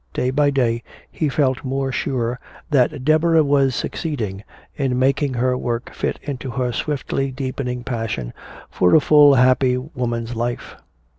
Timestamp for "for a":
8.71-8.99